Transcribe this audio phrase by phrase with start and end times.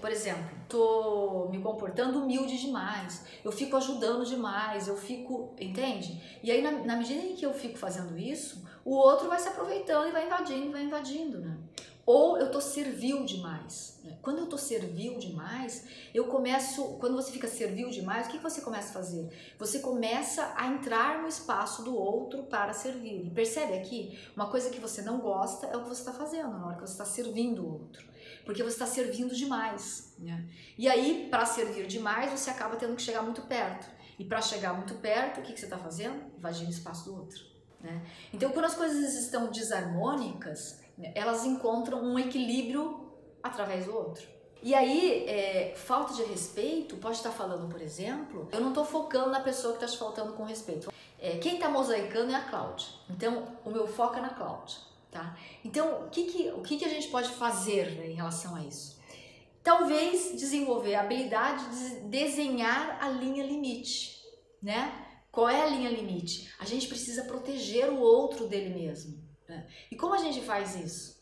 [0.00, 6.20] Por exemplo, tô me comportando humilde demais, eu fico ajudando demais, eu fico, entende?
[6.42, 9.48] E aí na, na, medida em que eu fico fazendo isso, o outro vai se
[9.48, 11.56] aproveitando e vai invadindo, vai invadindo, né?
[12.08, 14.00] Ou eu tô servil demais.
[14.02, 14.16] Né?
[14.22, 15.84] Quando eu tô servil demais,
[16.14, 19.28] eu começo, quando você fica servil demais, o que você começa a fazer?
[19.58, 23.26] Você começa a entrar no espaço do outro para servir.
[23.26, 26.48] E percebe aqui, uma coisa que você não gosta é o que você está fazendo
[26.48, 28.08] na hora que você está servindo o outro
[28.46, 30.14] porque você está servindo demais.
[30.18, 30.48] Né?
[30.78, 33.86] E aí, para servir demais, você acaba tendo que chegar muito perto.
[34.18, 36.18] E para chegar muito perto, o que, que você está fazendo?
[36.38, 37.38] Invadindo o espaço do outro.
[37.78, 38.02] Né?
[38.32, 40.80] Então, quando as coisas estão desarmônicas,
[41.14, 43.12] elas encontram um equilíbrio
[43.42, 44.26] através do outro.
[44.62, 49.30] E aí, é, falta de respeito pode estar falando, por exemplo, eu não estou focando
[49.30, 50.92] na pessoa que está te faltando com respeito.
[51.20, 52.88] É, quem está mosaicando é a Cláudia.
[53.08, 54.78] Então, o meu foco é na Cláudia.
[55.10, 55.36] Tá?
[55.64, 58.62] Então, o que, que, o que, que a gente pode fazer né, em relação a
[58.62, 58.98] isso?
[59.62, 64.22] Talvez desenvolver a habilidade de desenhar a linha limite,
[64.62, 65.06] né?
[65.30, 66.52] Qual é a linha limite?
[66.58, 69.27] A gente precisa proteger o outro dele mesmo.
[69.48, 69.66] Né?
[69.90, 71.18] E como a gente faz isso?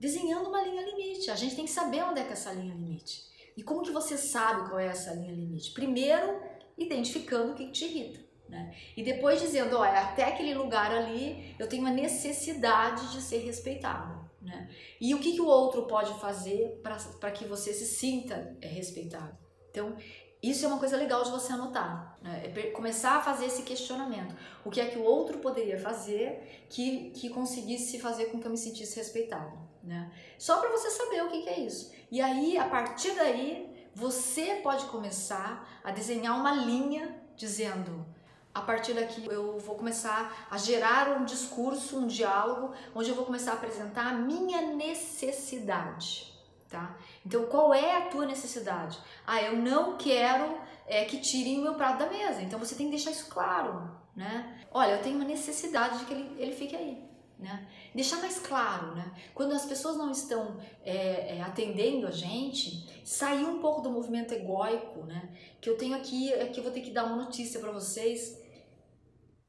[0.00, 1.30] Desenhando uma linha limite.
[1.30, 3.22] A gente tem que saber onde é que é essa linha limite.
[3.56, 5.72] E como que você sabe qual é essa linha limite?
[5.72, 6.40] Primeiro,
[6.76, 8.20] identificando o que te irrita.
[8.48, 8.74] Né?
[8.96, 14.18] E depois dizendo, olha, até aquele lugar ali eu tenho uma necessidade de ser respeitada.
[14.40, 14.70] Né?
[15.00, 16.80] E o que, que o outro pode fazer
[17.20, 19.36] para que você se sinta é, respeitado?
[19.70, 19.96] Então,
[20.42, 22.52] isso é uma coisa legal de você anotar, né?
[22.54, 24.34] é começar a fazer esse questionamento.
[24.64, 28.50] O que é que o outro poderia fazer que, que conseguisse fazer com que eu
[28.50, 29.58] me sentisse respeitado?
[29.82, 30.10] Né?
[30.38, 31.92] Só para você saber o que, que é isso.
[32.10, 38.06] E aí, a partir daí, você pode começar a desenhar uma linha dizendo
[38.54, 43.24] a partir daqui eu vou começar a gerar um discurso, um diálogo, onde eu vou
[43.24, 46.32] começar a apresentar a minha necessidade,
[46.68, 46.96] tá?
[47.24, 48.98] Então, qual é a tua necessidade?
[49.26, 52.42] Ah, eu não quero é, que tirem o meu prato da mesa.
[52.42, 54.66] Então, você tem que deixar isso claro, né?
[54.70, 57.08] Olha, eu tenho uma necessidade de que ele, ele fique aí.
[57.38, 57.68] Né?
[57.94, 59.12] Deixar mais claro, né?
[59.32, 64.34] Quando as pessoas não estão é, é, atendendo a gente, sair um pouco do movimento
[64.34, 65.32] egóico, né?
[65.60, 68.36] Que eu tenho aqui, é que eu vou ter que dar uma notícia para vocês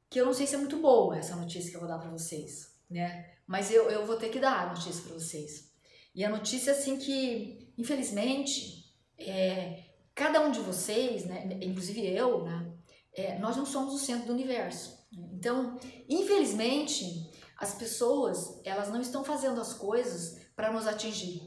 [0.08, 2.10] que eu não sei se é muito boa essa notícia que eu vou dar para
[2.10, 3.32] vocês, né?
[3.46, 5.69] Mas eu, eu vou ter que dar a notícia para vocês.
[6.14, 8.84] E a notícia, assim, que infelizmente,
[9.18, 9.84] é,
[10.14, 12.72] cada um de vocês, né, inclusive eu, né,
[13.14, 15.00] é, nós não somos o centro do universo.
[15.32, 15.78] Então,
[16.08, 21.40] infelizmente, as pessoas, elas não estão fazendo as coisas para nos atingir.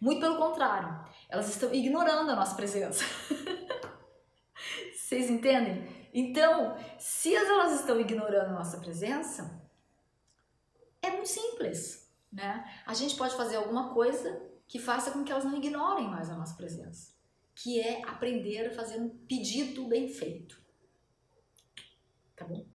[0.00, 3.04] Muito pelo contrário, elas estão ignorando a nossa presença.
[4.94, 6.08] Vocês entendem?
[6.12, 9.62] Então, se elas estão ignorando a nossa presença,
[11.02, 12.64] é muito simples, né?
[12.86, 16.36] A gente pode fazer alguma coisa que faça com que elas não ignorem mais a
[16.36, 17.14] nossa presença,
[17.54, 20.62] que é aprender a fazer um pedido bem feito.
[22.36, 22.66] Tá bom?